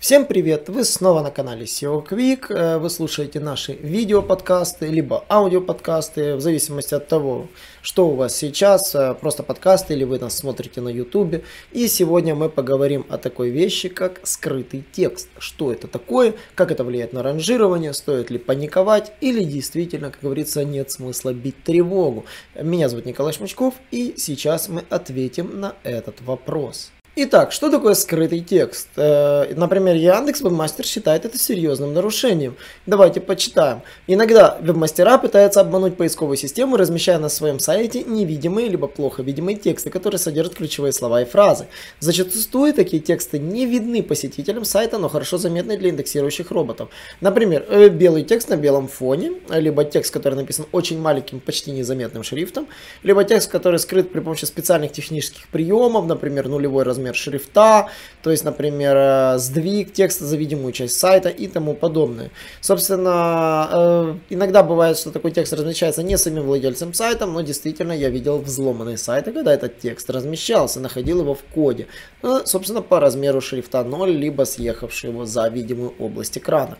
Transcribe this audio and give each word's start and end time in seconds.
Всем 0.00 0.24
привет! 0.24 0.70
Вы 0.70 0.84
снова 0.84 1.20
на 1.20 1.30
канале 1.30 1.64
SEO 1.64 2.02
Quick. 2.08 2.46
Э, 2.48 2.78
вы 2.78 2.88
слушаете 2.88 3.38
наши 3.38 3.74
видео-подкасты, 3.74 4.86
либо 4.86 5.26
аудио-подкасты, 5.28 6.36
в 6.36 6.40
зависимости 6.40 6.94
от 6.94 7.06
того, 7.06 7.48
что 7.82 8.08
у 8.08 8.14
вас 8.14 8.34
сейчас, 8.34 8.94
э, 8.94 9.14
просто 9.20 9.42
подкасты 9.42 9.92
или 9.92 10.04
вы 10.04 10.18
нас 10.18 10.38
смотрите 10.38 10.80
на 10.80 10.88
YouTube. 10.88 11.44
И 11.72 11.86
сегодня 11.86 12.34
мы 12.34 12.48
поговорим 12.48 13.04
о 13.10 13.18
такой 13.18 13.50
вещи, 13.50 13.90
как 13.90 14.26
скрытый 14.26 14.86
текст. 14.90 15.28
Что 15.38 15.70
это 15.70 15.86
такое, 15.86 16.32
как 16.54 16.72
это 16.72 16.82
влияет 16.82 17.12
на 17.12 17.22
ранжирование, 17.22 17.92
стоит 17.92 18.30
ли 18.30 18.38
паниковать 18.38 19.12
или 19.20 19.44
действительно, 19.44 20.10
как 20.10 20.22
говорится, 20.22 20.64
нет 20.64 20.90
смысла 20.90 21.34
бить 21.34 21.62
тревогу. 21.62 22.24
Меня 22.54 22.88
зовут 22.88 23.04
Николай 23.04 23.34
Шмачков 23.34 23.74
и 23.90 24.14
сейчас 24.16 24.70
мы 24.70 24.82
ответим 24.88 25.60
на 25.60 25.74
этот 25.84 26.22
вопрос. 26.22 26.90
Итак, 27.16 27.50
что 27.50 27.72
такое 27.72 27.94
скрытый 27.94 28.38
текст? 28.38 28.86
Э, 28.96 29.52
например, 29.56 29.96
Яндекс 29.96 30.42
Вебмастер 30.42 30.86
считает 30.86 31.24
это 31.24 31.36
серьезным 31.38 31.92
нарушением. 31.92 32.56
Давайте 32.86 33.20
почитаем. 33.20 33.82
Иногда 34.06 34.56
вебмастера 34.60 35.18
пытаются 35.18 35.60
обмануть 35.60 35.96
поисковую 35.96 36.36
систему, 36.36 36.76
размещая 36.76 37.18
на 37.18 37.28
своем 37.28 37.58
сайте 37.58 38.04
невидимые 38.04 38.68
либо 38.68 38.86
плохо 38.86 39.24
видимые 39.24 39.56
тексты, 39.56 39.90
которые 39.90 40.20
содержат 40.20 40.54
ключевые 40.54 40.92
слова 40.92 41.20
и 41.20 41.24
фразы. 41.24 41.66
Зачастую 41.98 42.72
такие 42.74 43.02
тексты 43.02 43.40
не 43.40 43.66
видны 43.66 44.04
посетителям 44.04 44.64
сайта, 44.64 44.96
но 44.98 45.08
хорошо 45.08 45.36
заметны 45.36 45.76
для 45.76 45.90
индексирующих 45.90 46.52
роботов. 46.52 46.90
Например, 47.20 47.66
э, 47.68 47.88
белый 47.88 48.22
текст 48.22 48.50
на 48.50 48.56
белом 48.56 48.86
фоне, 48.86 49.32
либо 49.50 49.84
текст, 49.84 50.12
который 50.12 50.36
написан 50.36 50.66
очень 50.70 51.00
маленьким, 51.00 51.40
почти 51.40 51.72
незаметным 51.72 52.22
шрифтом, 52.22 52.68
либо 53.02 53.24
текст, 53.24 53.50
который 53.50 53.80
скрыт 53.80 54.12
при 54.12 54.20
помощи 54.20 54.44
специальных 54.44 54.92
технических 54.92 55.48
приемов, 55.48 56.06
например, 56.06 56.48
нулевой 56.48 56.84
размер 56.84 57.09
размер 57.10 57.14
шрифта, 57.14 57.88
то 58.22 58.30
есть, 58.30 58.44
например, 58.44 58.96
э, 58.96 59.38
сдвиг 59.38 59.92
текста 59.92 60.24
за 60.24 60.36
видимую 60.36 60.72
часть 60.72 60.98
сайта 60.98 61.28
и 61.28 61.46
тому 61.46 61.74
подобное. 61.74 62.30
Собственно, 62.60 63.68
э, 63.72 64.14
иногда 64.30 64.62
бывает, 64.62 64.98
что 64.98 65.10
такой 65.10 65.30
текст 65.30 65.52
размещается 65.52 66.02
не 66.02 66.18
самим 66.18 66.44
владельцем 66.44 66.94
сайта, 66.94 67.26
но 67.26 67.40
действительно 67.42 67.92
я 67.92 68.10
видел 68.10 68.38
взломанные 68.38 68.98
сайты, 68.98 69.32
когда 69.32 69.52
этот 69.52 69.78
текст 69.78 70.10
размещался, 70.10 70.80
находил 70.80 71.20
его 71.20 71.34
в 71.34 71.42
коде. 71.54 71.86
Ну, 72.22 72.46
собственно, 72.46 72.82
по 72.82 73.00
размеру 73.00 73.40
шрифта 73.40 73.84
0, 73.84 74.10
либо 74.10 74.44
съехавший 74.44 75.10
его 75.10 75.24
за 75.24 75.48
видимую 75.48 75.94
область 75.98 76.38
экрана. 76.38 76.76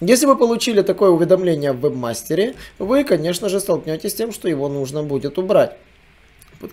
Если 0.00 0.26
вы 0.26 0.36
получили 0.36 0.82
такое 0.82 1.10
уведомление 1.10 1.72
в 1.72 1.80
вебмастере, 1.80 2.54
вы, 2.78 3.04
конечно 3.04 3.48
же, 3.48 3.60
столкнетесь 3.60 4.10
с 4.10 4.14
тем, 4.14 4.32
что 4.32 4.48
его 4.48 4.68
нужно 4.68 5.02
будет 5.02 5.38
убрать. 5.38 5.76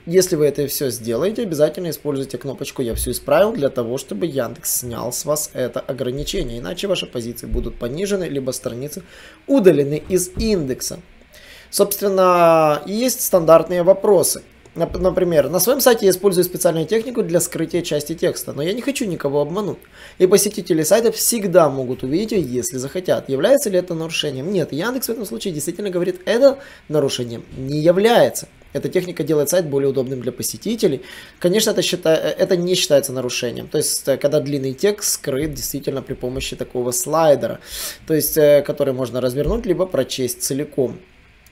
Если 0.05 0.35
вы 0.35 0.45
это 0.45 0.67
все 0.67 0.89
сделаете, 0.89 1.43
обязательно 1.43 1.89
используйте 1.89 2.37
кнопочку 2.37 2.81
«Я 2.81 2.95
все 2.95 3.11
исправил» 3.11 3.53
для 3.53 3.69
того, 3.69 3.97
чтобы 3.97 4.25
Яндекс 4.25 4.79
снял 4.79 5.11
с 5.11 5.25
вас 5.25 5.49
это 5.53 5.79
ограничение. 5.79 6.59
Иначе 6.59 6.87
ваши 6.87 7.05
позиции 7.05 7.47
будут 7.47 7.77
понижены, 7.77 8.25
либо 8.25 8.51
страницы 8.51 9.03
удалены 9.47 10.01
из 10.09 10.29
индекса. 10.37 10.99
Собственно, 11.69 12.81
есть 12.85 13.21
стандартные 13.21 13.83
вопросы. 13.83 14.43
Например, 14.73 15.49
на 15.49 15.59
своем 15.59 15.81
сайте 15.81 16.05
я 16.05 16.11
использую 16.11 16.45
специальную 16.45 16.85
технику 16.85 17.23
для 17.23 17.41
скрытия 17.41 17.81
части 17.81 18.15
текста, 18.15 18.53
но 18.53 18.61
я 18.61 18.71
не 18.71 18.81
хочу 18.81 19.05
никого 19.05 19.41
обмануть. 19.41 19.79
И 20.17 20.27
посетители 20.27 20.83
сайта 20.83 21.11
всегда 21.11 21.69
могут 21.69 22.03
увидеть 22.03 22.31
ее, 22.31 22.41
если 22.41 22.77
захотят. 22.77 23.27
Является 23.27 23.69
ли 23.69 23.77
это 23.77 23.95
нарушением? 23.95 24.51
Нет, 24.51 24.71
Яндекс 24.71 25.07
в 25.07 25.11
этом 25.11 25.25
случае 25.25 25.53
действительно 25.53 25.89
говорит, 25.89 26.21
это 26.23 26.59
нарушением 26.87 27.43
не 27.57 27.79
является. 27.79 28.47
Эта 28.73 28.89
техника 28.89 29.23
делает 29.23 29.49
сайт 29.49 29.65
более 29.67 29.89
удобным 29.89 30.21
для 30.21 30.31
посетителей. 30.31 31.01
Конечно, 31.39 31.71
это, 31.71 31.81
считай, 31.81 32.15
это 32.15 32.55
не 32.55 32.75
считается 32.75 33.11
нарушением. 33.13 33.67
То 33.67 33.77
есть, 33.77 34.07
э, 34.07 34.17
когда 34.17 34.39
длинный 34.39 34.73
текст 34.73 35.13
скрыт 35.13 35.53
действительно 35.53 36.01
при 36.01 36.13
помощи 36.13 36.55
такого 36.55 36.91
слайдера, 36.91 37.59
то 38.07 38.13
есть, 38.13 38.37
э, 38.37 38.61
который 38.65 38.93
можно 38.93 39.21
развернуть, 39.21 39.65
либо 39.65 39.85
прочесть 39.85 40.43
целиком. 40.43 40.99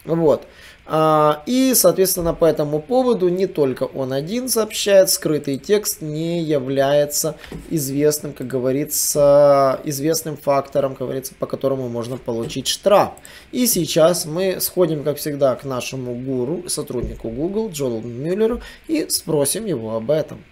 Вот. 0.06 0.48
А, 0.92 1.44
и, 1.46 1.74
соответственно, 1.76 2.34
по 2.34 2.46
этому 2.46 2.82
поводу 2.82 3.30
не 3.30 3.46
только 3.46 3.84
он 3.84 4.12
один 4.12 4.50
сообщает, 4.50 5.12
скрытый 5.12 5.60
текст 5.60 6.02
не 6.02 6.42
является 6.42 7.36
известным, 7.70 8.34
как 8.34 8.48
говорится, 8.48 9.80
известным 9.84 10.36
фактором, 10.36 10.96
как 10.96 11.06
говорится, 11.06 11.36
по 11.38 11.46
которому 11.46 11.90
можно 11.90 12.18
получить 12.18 12.68
штраф. 12.68 13.12
И 13.52 13.68
сейчас 13.68 14.26
мы 14.26 14.60
сходим, 14.60 15.04
как 15.04 15.18
всегда, 15.18 15.56
к 15.56 15.64
нашему 15.64 16.16
гуру, 16.16 16.68
сотруднику 16.68 17.30
Google, 17.30 17.70
Джону 17.70 18.02
Мюллеру, 18.02 18.62
и 18.88 19.08
спросим 19.10 19.68
его 19.68 19.96
об 19.96 20.10
этом. 20.10 20.44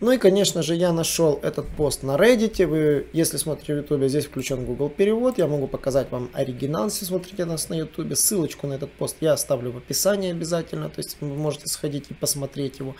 Ну 0.00 0.12
и, 0.12 0.16
конечно 0.16 0.62
же, 0.62 0.74
я 0.76 0.94
нашел 0.94 1.38
этот 1.42 1.68
пост 1.68 2.02
на 2.02 2.16
Reddit. 2.16 2.66
Вы, 2.66 3.06
если 3.12 3.36
смотрите 3.36 3.74
в 3.74 3.76
YouTube, 3.76 4.08
здесь 4.08 4.24
включен 4.24 4.64
Google 4.64 4.88
перевод. 4.88 5.36
Я 5.36 5.46
могу 5.46 5.66
показать 5.66 6.10
вам 6.10 6.30
оригинал, 6.32 6.86
если 6.86 7.04
смотрите 7.04 7.44
нас 7.44 7.68
на 7.68 7.74
YouTube. 7.74 8.16
Ссылочку 8.16 8.66
на 8.66 8.74
этот 8.74 8.90
пост 8.92 9.16
я 9.20 9.34
оставлю 9.34 9.72
в 9.72 9.76
описании 9.76 10.30
обязательно. 10.30 10.88
То 10.88 11.00
есть 11.00 11.18
вы 11.20 11.28
можете 11.28 11.68
сходить 11.68 12.06
и 12.08 12.14
посмотреть 12.14 12.78
его. 12.78 12.96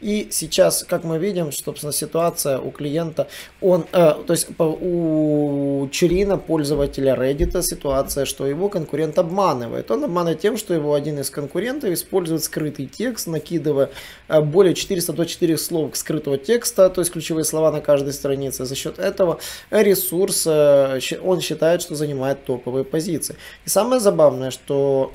И 0.00 0.28
сейчас, 0.30 0.84
как 0.84 1.02
мы 1.02 1.18
видим, 1.18 1.50
собственно, 1.50 1.92
ситуация 1.92 2.60
у 2.60 2.70
клиента, 2.70 3.26
он, 3.60 3.86
э, 3.90 4.14
то 4.24 4.32
есть 4.32 4.46
у 4.58 5.88
Чирина, 5.90 6.38
пользователя 6.38 7.16
Reddit, 7.16 7.60
ситуация, 7.62 8.26
что 8.26 8.46
его 8.46 8.68
конкурент 8.68 9.18
обманывает. 9.18 9.90
Он 9.90 10.04
обманывает 10.04 10.38
тем, 10.38 10.56
что 10.56 10.72
его 10.72 10.94
один 10.94 11.18
из 11.18 11.30
конкурентов 11.30 11.90
использует 11.90 12.44
скрытый 12.44 12.86
текст, 12.86 13.26
накидывая 13.26 13.90
э, 14.28 14.40
более 14.40 14.74
400 14.74 15.12
до 15.14 15.26
4 15.26 15.58
слов 15.58 15.96
скрытого 15.96 16.43
текста, 16.44 16.90
то 16.90 17.00
есть 17.00 17.12
ключевые 17.12 17.44
слова 17.44 17.70
на 17.70 17.80
каждой 17.80 18.12
странице. 18.12 18.64
За 18.64 18.74
счет 18.74 18.98
этого 18.98 19.38
ресурс, 19.70 20.44
э, 20.46 21.00
он 21.22 21.40
считает, 21.40 21.82
что 21.82 21.94
занимает 21.94 22.44
топовые 22.44 22.84
позиции. 22.84 23.36
И 23.66 23.68
самое 23.68 24.00
забавное, 24.00 24.50
что 24.50 25.12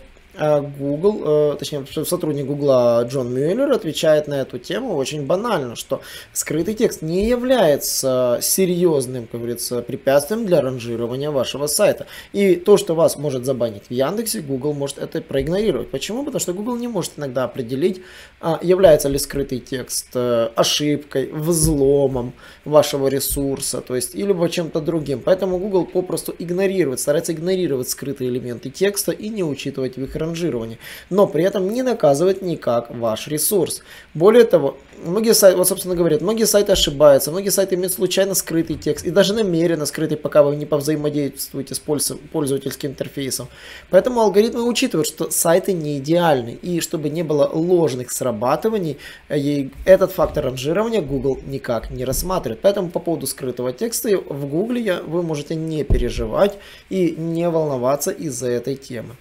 Google, 0.62 1.54
э, 1.54 1.56
точнее 1.58 1.86
сотрудник 2.06 2.46
Google 2.46 3.04
Джон 3.04 3.34
Мюллер 3.34 3.72
отвечает 3.72 4.28
на 4.28 4.42
эту 4.42 4.58
тему 4.58 4.96
очень 4.96 5.26
банально, 5.26 5.76
что 5.76 6.02
скрытый 6.34 6.74
текст 6.74 7.02
не 7.02 7.28
является 7.28 8.40
серьезным, 8.42 9.28
как 9.28 9.42
говорится, 9.42 9.82
препятствием 9.82 10.46
для 10.46 10.62
ранжирования 10.62 11.32
вашего 11.32 11.68
сайта. 11.68 12.08
И 12.34 12.56
то, 12.56 12.78
что 12.78 12.96
вас 12.96 13.18
может 13.18 13.46
забанить 13.46 13.84
в 13.90 13.92
Яндексе, 13.92 14.42
Google 14.42 14.74
может 14.74 14.98
это 14.98 15.22
проигнорировать. 15.22 15.92
Почему? 15.92 16.24
Потому 16.24 16.40
что 16.40 16.54
Google 16.54 16.78
не 16.78 16.88
может 16.88 17.14
иногда 17.18 17.44
определить, 17.44 18.02
а, 18.42 18.60
является 18.62 19.10
ли 19.10 19.18
скрытый 19.18 19.60
текст 19.60 20.08
э, 20.14 20.50
ошибкой, 20.56 21.30
взломом 21.32 22.34
вашего 22.66 23.08
ресурса, 23.08 23.82
то 23.82 23.96
есть 23.96 24.16
или 24.16 24.34
чем-то 24.50 24.82
другим. 24.82 25.22
Поэтому 25.24 25.58
Google 25.58 25.86
попросту 25.86 26.34
игнорирует, 26.38 27.00
старается 27.00 27.34
игнорировать 27.34 27.90
скрытые 27.90 28.30
элементы 28.30 28.70
текста 28.70 29.12
и 29.12 29.30
не 29.30 29.44
учитывать 29.44 29.98
в 29.98 30.04
их 30.04 30.16
ранжирования, 30.30 30.78
но 31.10 31.28
при 31.28 31.44
этом 31.44 31.70
не 31.70 31.84
наказывать 31.84 32.42
никак 32.42 32.90
ваш 32.90 33.28
ресурс. 33.28 33.82
Более 34.14 34.46
того, 34.46 34.78
многие 35.04 35.34
сайты, 35.34 35.58
вот 35.58 35.68
собственно 35.68 35.96
говорят, 35.96 36.22
многие 36.22 36.46
сайты 36.46 36.72
ошибаются, 36.72 37.32
многие 37.32 37.50
сайты 37.50 37.76
имеют 37.76 37.94
случайно 37.94 38.34
скрытый 38.36 38.76
текст 38.76 39.06
и 39.06 39.12
даже 39.12 39.34
намеренно 39.34 39.86
скрытый, 39.86 40.18
пока 40.18 40.44
вы 40.44 40.56
не 40.56 40.66
повзаимодействуете 40.66 41.76
с 41.76 41.80
пользовательским 41.80 42.90
интерфейсом. 42.90 43.48
Поэтому 43.90 44.22
алгоритмы 44.22 44.64
учитывают, 44.64 45.08
что 45.08 45.30
сайты 45.30 45.74
не 45.74 45.98
идеальны 45.98 46.58
и 46.62 46.80
чтобы 46.80 47.10
не 47.10 47.24
было 47.24 47.50
ложных 47.52 48.12
срабатываний, 48.12 48.98
и 49.30 49.72
этот 49.86 50.12
фактор 50.12 50.46
ранжирования 50.46 51.02
Google 51.02 51.40
никак 51.46 51.90
не 51.90 52.06
рассматривает. 52.06 52.62
Поэтому 52.62 52.90
по 52.90 53.00
поводу 53.00 53.28
скрытого 53.28 53.74
текста 53.74 54.10
в 54.18 54.46
Google 54.46 54.70
вы 55.08 55.24
можете 55.24 55.56
не 55.56 55.84
переживать 55.84 56.58
и 56.90 57.16
не 57.18 57.50
волноваться 57.50 58.12
из-за 58.12 58.48
этой 58.50 58.76
темы. 58.76 59.16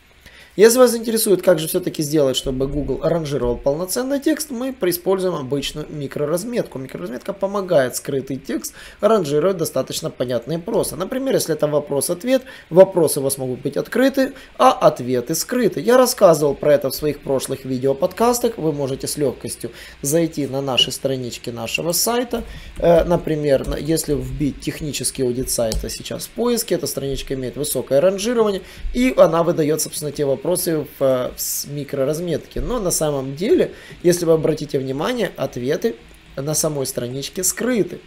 Если 0.58 0.80
вас 0.80 0.96
интересует, 0.96 1.40
как 1.40 1.60
же 1.60 1.68
все-таки 1.68 2.02
сделать, 2.02 2.36
чтобы 2.36 2.66
Google 2.66 2.98
ранжировал 3.00 3.56
полноценный 3.56 4.18
текст, 4.18 4.50
мы 4.50 4.74
используем 4.86 5.36
обычную 5.36 5.86
микроразметку. 5.88 6.80
Микроразметка 6.80 7.32
помогает 7.32 7.94
скрытый 7.94 8.38
текст 8.38 8.74
ранжировать 9.00 9.56
достаточно 9.56 10.10
понятно 10.10 10.54
и 10.54 10.58
просто. 10.58 10.96
Например, 10.96 11.32
если 11.32 11.54
это 11.54 11.68
вопрос-ответ, 11.68 12.42
вопросы 12.70 13.20
у 13.20 13.22
вас 13.22 13.38
могут 13.38 13.60
быть 13.60 13.76
открыты, 13.76 14.32
а 14.58 14.72
ответы 14.72 15.36
скрыты. 15.36 15.80
Я 15.80 15.96
рассказывал 15.96 16.56
про 16.56 16.74
это 16.74 16.90
в 16.90 16.94
своих 16.96 17.20
прошлых 17.20 17.64
видео-подкастах. 17.64 18.58
Вы 18.58 18.72
можете 18.72 19.06
с 19.06 19.16
легкостью 19.16 19.70
зайти 20.02 20.48
на 20.48 20.60
наши 20.60 20.90
странички 20.90 21.50
нашего 21.50 21.92
сайта. 21.92 22.42
Э, 22.78 23.04
например, 23.04 23.76
если 23.78 24.14
вбить 24.14 24.58
технический 24.58 25.22
аудит 25.22 25.50
сайта 25.50 25.88
сейчас 25.88 26.26
в 26.26 26.30
поиске, 26.30 26.74
эта 26.74 26.88
страничка 26.88 27.34
имеет 27.34 27.56
высокое 27.56 28.00
ранжирование, 28.00 28.62
и 28.92 29.14
она 29.16 29.44
выдает, 29.44 29.80
собственно, 29.80 30.10
те 30.10 30.24
вопросы, 30.24 30.47
вопросы 30.48 30.86
в, 30.98 31.32
в 31.36 31.70
микроразметке. 31.70 32.60
Но 32.60 32.80
на 32.80 32.90
самом 32.90 33.36
деле, 33.36 33.72
если 34.02 34.24
вы 34.24 34.32
обратите 34.32 34.78
внимание, 34.78 35.30
ответы 35.36 35.96
на 36.36 36.54
самой 36.54 36.86
страничке 36.86 37.44
скрыты. 37.44 38.00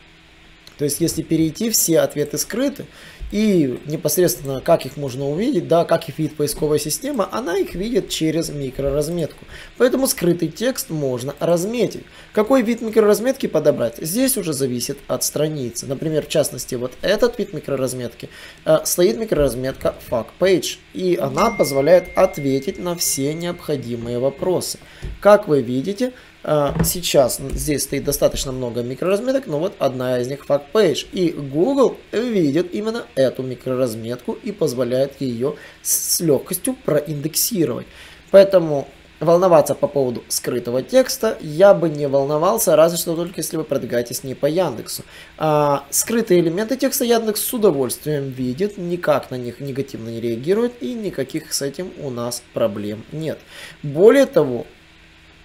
То 0.81 0.85
есть, 0.85 0.99
если 0.99 1.21
перейти, 1.21 1.69
все 1.69 1.99
ответы 1.99 2.39
скрыты, 2.39 2.87
и 3.31 3.79
непосредственно 3.85 4.61
как 4.61 4.87
их 4.87 4.97
можно 4.97 5.29
увидеть, 5.29 5.67
да, 5.67 5.85
как 5.85 6.09
их 6.09 6.17
видит 6.17 6.35
поисковая 6.35 6.79
система, 6.79 7.29
она 7.31 7.55
их 7.59 7.75
видит 7.75 8.09
через 8.09 8.49
микроразметку. 8.49 9.45
Поэтому 9.77 10.07
скрытый 10.07 10.47
текст 10.47 10.89
можно 10.89 11.35
разметить. 11.39 12.03
Какой 12.33 12.63
вид 12.63 12.81
микроразметки 12.81 13.45
подобрать? 13.45 13.97
Здесь 13.99 14.37
уже 14.37 14.53
зависит 14.53 14.97
от 15.07 15.23
страницы. 15.23 15.85
Например, 15.85 16.25
в 16.25 16.29
частности, 16.29 16.73
вот 16.73 16.93
этот 17.03 17.37
вид 17.37 17.53
микроразметки 17.53 18.29
э, 18.65 18.79
стоит 18.83 19.17
микроразметка 19.17 19.93
FAQ 20.09 20.25
Page, 20.39 20.79
и 20.95 21.15
она 21.15 21.51
позволяет 21.51 22.17
ответить 22.17 22.79
на 22.79 22.95
все 22.95 23.35
необходимые 23.35 24.17
вопросы. 24.17 24.79
Как 25.19 25.47
вы 25.47 25.61
видите, 25.61 26.13
сейчас 26.43 27.39
здесь 27.39 27.83
стоит 27.83 28.03
достаточно 28.03 28.51
много 28.51 28.81
микроразметок, 28.81 29.47
но 29.47 29.59
вот 29.59 29.75
одна 29.79 30.19
из 30.19 30.27
них 30.27 30.45
Fact 30.47 30.65
Page. 30.73 31.07
И 31.11 31.29
Google 31.31 31.97
видит 32.11 32.73
именно 32.73 33.05
эту 33.15 33.43
микроразметку 33.43 34.33
и 34.33 34.51
позволяет 34.51 35.21
ее 35.21 35.55
с 35.81 36.19
легкостью 36.19 36.75
проиндексировать. 36.83 37.87
Поэтому 38.31 38.87
волноваться 39.19 39.75
по 39.75 39.87
поводу 39.87 40.23
скрытого 40.27 40.81
текста 40.81 41.37
я 41.41 41.75
бы 41.75 41.89
не 41.89 42.07
волновался, 42.07 42.75
разве 42.75 42.97
что 42.97 43.15
только 43.15 43.35
если 43.37 43.55
вы 43.55 43.63
продвигаетесь 43.63 44.23
не 44.23 44.33
по 44.33 44.47
Яндексу. 44.47 45.03
А 45.37 45.85
скрытые 45.91 46.39
элементы 46.39 46.75
текста 46.75 47.05
Яндекс 47.05 47.43
с 47.43 47.53
удовольствием 47.53 48.31
видит, 48.31 48.79
никак 48.79 49.29
на 49.29 49.35
них 49.35 49.59
негативно 49.59 50.09
не 50.09 50.19
реагирует 50.19 50.81
и 50.81 50.93
никаких 50.93 51.53
с 51.53 51.61
этим 51.61 51.91
у 51.99 52.09
нас 52.09 52.41
проблем 52.53 53.03
нет. 53.11 53.37
Более 53.83 54.25
того, 54.25 54.65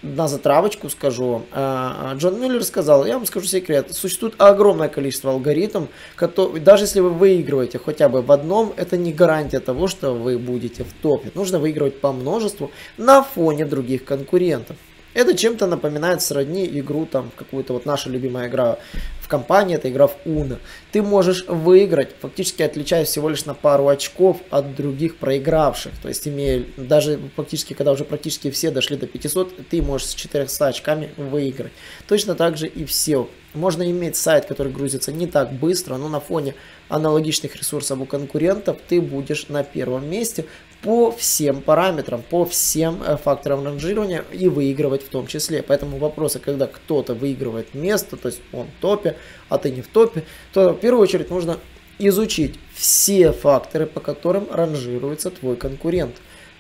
на 0.03 0.29
затравочку 0.29 0.89
скажу. 0.89 1.43
А, 1.53 2.15
Джон 2.17 2.41
Мюллер 2.41 2.65
сказал, 2.65 3.07
я 3.07 3.15
вам 3.15 3.27
скажу 3.27 3.47
секрет, 3.47 3.95
существует 3.95 4.35
огромное 4.39 4.89
количество 4.89 5.31
алгоритмов, 5.31 5.89
которые, 6.15 6.63
даже 6.63 6.85
если 6.85 7.01
вы 7.01 7.11
выигрываете 7.11 7.79
хотя 7.79 8.09
бы 8.09 8.23
в 8.23 8.31
одном, 8.33 8.73
это 8.77 8.97
не 8.97 9.13
гарантия 9.13 9.61
того, 9.61 9.89
что 9.89 10.13
вы 10.13 10.39
будете 10.39 10.85
в 10.85 10.93
топе. 11.03 11.31
Нужно 11.35 11.59
выигрывать 11.59 12.01
по 12.01 12.13
множеству 12.13 12.71
на 12.97 13.23
фоне 13.23 13.65
других 13.65 14.05
конкурентов. 14.05 14.77
Это 15.17 15.35
чем-то 15.35 15.67
напоминает 15.67 16.21
сродни 16.21 16.67
игру, 16.67 17.07
там, 17.07 17.33
какую-то 17.35 17.73
вот 17.73 17.87
наша 17.87 18.11
любимая 18.11 18.49
игра 18.49 18.77
в 19.23 19.29
компании, 19.29 19.75
это 19.75 19.89
игра 19.89 20.09
в 20.09 20.17
Uno. 20.27 20.59
Ты 20.93 21.03
можешь 21.03 21.47
выиграть, 21.49 22.11
фактически 22.21 22.61
отличаясь 22.61 23.09
всего 23.09 23.31
лишь 23.31 23.47
на 23.47 23.55
пару 23.55 23.89
очков 23.89 24.43
от 24.51 24.77
других 24.77 25.17
проигравших. 25.17 25.93
То 26.03 26.09
есть, 26.09 26.29
имея, 26.29 26.67
даже 26.77 27.19
фактически, 27.35 27.73
когда 27.73 27.93
уже 27.93 28.05
практически 28.05 28.51
все 28.51 28.71
дошли 28.71 28.99
до 28.99 29.07
500, 29.07 29.69
ты 29.71 29.81
можешь 29.81 30.09
с 30.09 30.15
400 30.15 30.67
очками 30.67 31.09
выиграть. 31.17 31.73
Точно 32.07 32.35
так 32.35 32.59
же 32.59 32.67
и 32.67 32.85
все. 32.85 33.27
Можно 33.55 33.91
иметь 33.91 34.17
сайт, 34.17 34.45
который 34.45 34.71
грузится 34.71 35.13
не 35.13 35.27
так 35.27 35.51
быстро, 35.51 35.97
но 35.97 36.11
на 36.11 36.21
фоне 36.21 36.55
аналогичных 36.91 37.57
ресурсов 37.57 37.99
у 37.99 38.05
конкурентов 38.05 38.77
ты 38.87 39.01
будешь 39.01 39.49
на 39.49 39.65
первом 39.65 40.11
месте, 40.11 40.45
по 40.83 41.11
всем 41.11 41.63
параметрам, 41.63 42.23
по 42.23 42.45
всем 42.45 43.03
э, 43.03 43.17
факторам 43.17 43.65
ранжирования 43.65 44.25
и 44.33 44.49
выигрывать 44.49 45.03
в 45.03 45.09
том 45.09 45.27
числе. 45.27 45.63
Поэтому 45.63 45.99
вопросы, 45.99 46.39
когда 46.39 46.67
кто-то 46.67 47.15
выигрывает 47.15 47.75
место, 47.75 48.17
то 48.17 48.29
есть 48.29 48.41
он 48.53 48.67
в 48.67 48.81
топе, 48.81 49.17
а 49.49 49.59
ты 49.59 49.71
не 49.71 49.83
в 49.83 49.89
топе, 49.89 50.25
то 50.53 50.73
в 50.73 50.79
первую 50.79 51.03
очередь 51.03 51.31
нужно 51.31 51.59
изучить 51.99 52.59
все 52.75 53.33
факторы, 53.33 53.87
по 53.87 54.01
которым 54.01 54.47
ранжируется 54.51 55.31
твой 55.31 55.57
конкурент. 55.57 56.17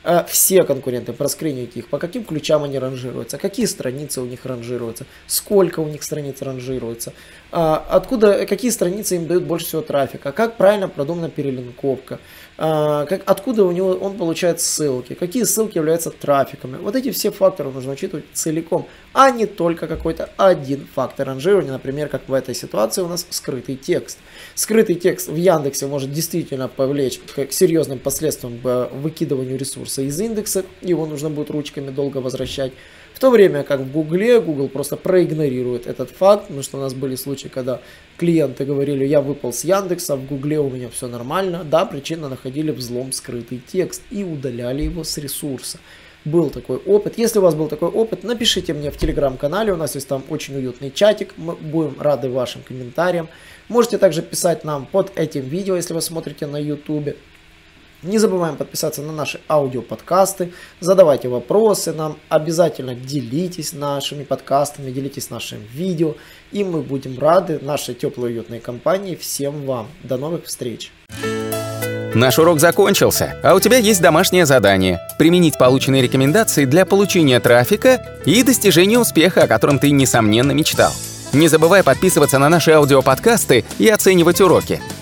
Э, 0.08 0.22
все 0.28 0.62
конкуренты, 0.62 1.12
проскринить 1.12 1.76
их, 1.76 1.88
по 1.88 1.98
каким 1.98 2.22
ключам 2.22 2.62
они 2.62 2.78
ранжируются, 2.78 3.38
какие 3.38 3.66
страницы 3.66 4.20
у 4.20 4.24
них 4.24 4.46
ранжируются, 4.46 5.04
сколько 5.26 5.80
у 5.80 5.88
них 5.88 6.04
страниц 6.04 6.42
ранжируется, 6.42 7.12
а, 7.50 7.84
откуда, 7.90 8.46
какие 8.46 8.70
страницы 8.70 9.16
им 9.16 9.26
дают 9.26 9.44
больше 9.44 9.66
всего 9.66 9.82
трафика, 9.82 10.30
как 10.30 10.56
правильно 10.56 10.88
продумана 10.88 11.28
перелинковка, 11.28 12.20
а, 12.58 13.04
как, 13.06 13.22
откуда 13.26 13.64
у 13.64 13.72
него 13.72 13.94
он 13.94 14.16
получает 14.16 14.60
ссылки, 14.60 15.14
какие 15.14 15.42
ссылки 15.42 15.76
являются 15.76 16.10
трафиками. 16.10 16.76
Вот 16.76 16.94
эти 16.94 17.10
все 17.10 17.32
факторы 17.32 17.70
нужно 17.70 17.92
учитывать 17.92 18.26
целиком, 18.32 18.86
а 19.12 19.30
не 19.30 19.46
только 19.46 19.88
какой-то 19.88 20.30
один 20.36 20.86
фактор 20.94 21.26
ранжирования, 21.26 21.72
например, 21.72 22.08
как 22.08 22.28
в 22.28 22.32
этой 22.32 22.54
ситуации 22.54 23.02
у 23.02 23.08
нас 23.08 23.26
скрытый 23.30 23.76
текст. 23.76 24.18
Скрытый 24.54 24.94
текст 24.94 25.28
в 25.28 25.36
Яндексе 25.36 25.86
может 25.86 26.12
действительно 26.12 26.68
повлечь 26.68 27.18
к 27.18 27.52
серьезным 27.52 27.98
последствиям 27.98 28.60
выкидыванию 28.92 29.58
ресурса 29.96 30.02
из 30.02 30.20
индекса, 30.20 30.64
его 30.82 31.06
нужно 31.06 31.30
будет 31.30 31.50
ручками 31.50 31.90
долго 31.90 32.18
возвращать. 32.18 32.72
В 33.14 33.18
то 33.18 33.30
время 33.30 33.62
как 33.62 33.80
в 33.80 33.92
Гугле 33.92 34.40
Google 34.40 34.68
просто 34.68 34.96
проигнорирует 34.96 35.86
этот 35.86 36.10
факт, 36.10 36.42
потому 36.42 36.62
что 36.62 36.78
у 36.78 36.80
нас 36.80 36.92
были 36.92 37.16
случаи, 37.16 37.48
когда 37.48 37.80
клиенты 38.18 38.66
говорили, 38.66 39.06
я 39.06 39.20
выпал 39.20 39.52
с 39.52 39.64
Яндекса, 39.64 40.16
в 40.16 40.26
Гугле 40.26 40.58
у 40.58 40.68
меня 40.68 40.88
все 40.90 41.08
нормально. 41.08 41.64
Да, 41.64 41.86
причина 41.86 42.28
находили 42.28 42.72
взлом 42.72 43.12
скрытый 43.12 43.60
текст 43.72 44.02
и 44.10 44.22
удаляли 44.24 44.82
его 44.82 45.02
с 45.02 45.18
ресурса. 45.18 45.78
Был 46.24 46.50
такой 46.50 46.76
опыт. 46.76 47.18
Если 47.18 47.38
у 47.38 47.42
вас 47.42 47.54
был 47.54 47.68
такой 47.68 47.88
опыт, 47.88 48.24
напишите 48.24 48.74
мне 48.74 48.90
в 48.90 48.96
телеграм-канале, 48.96 49.72
у 49.72 49.76
нас 49.76 49.94
есть 49.94 50.08
там 50.08 50.22
очень 50.28 50.56
уютный 50.56 50.90
чатик, 50.90 51.34
мы 51.36 51.54
будем 51.54 52.00
рады 52.00 52.28
вашим 52.28 52.62
комментариям. 52.62 53.28
Можете 53.68 53.96
также 53.98 54.22
писать 54.22 54.64
нам 54.64 54.86
под 54.86 55.12
этим 55.18 55.42
видео, 55.42 55.76
если 55.76 55.94
вы 55.94 56.00
смотрите 56.00 56.46
на 56.46 56.58
YouTube. 56.58 57.14
Не 58.02 58.18
забываем 58.18 58.56
подписаться 58.56 59.02
на 59.02 59.12
наши 59.12 59.40
аудиоподкасты, 59.48 60.52
задавайте 60.80 61.28
вопросы 61.28 61.92
нам, 61.92 62.18
обязательно 62.28 62.94
делитесь 62.94 63.72
нашими 63.72 64.22
подкастами, 64.22 64.90
делитесь 64.90 65.30
нашим 65.30 65.58
видео, 65.72 66.14
и 66.52 66.62
мы 66.62 66.82
будем 66.82 67.18
рады 67.18 67.58
нашей 67.62 67.94
теплой 67.94 68.32
уютной 68.32 68.60
компании 68.60 69.16
всем 69.16 69.64
вам. 69.64 69.88
До 70.02 70.18
новых 70.18 70.44
встреч! 70.44 70.92
Наш 72.14 72.38
урок 72.38 72.60
закончился, 72.60 73.38
а 73.42 73.54
у 73.54 73.60
тебя 73.60 73.76
есть 73.76 74.00
домашнее 74.00 74.46
задание– 74.46 75.00
применить 75.18 75.58
полученные 75.58 76.00
рекомендации 76.00 76.64
для 76.64 76.86
получения 76.86 77.40
трафика 77.40 78.20
и 78.24 78.42
достижения 78.42 78.98
успеха, 78.98 79.42
о 79.42 79.46
котором 79.46 79.78
ты, 79.78 79.90
несомненно, 79.90 80.52
мечтал. 80.52 80.92
Не 81.34 81.48
забывай 81.48 81.82
подписываться 81.82 82.38
на 82.38 82.48
наши 82.48 82.70
аудиоподкасты 82.70 83.66
и 83.78 83.88
оценивать 83.88 84.40
уроки. 84.40 84.80